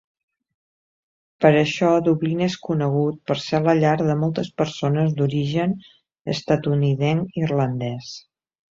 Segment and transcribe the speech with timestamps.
[1.45, 5.79] Per això, Dublín és conegut per ser la llar de moltes persones d'origen
[6.39, 8.15] estatunidenc-irlandès.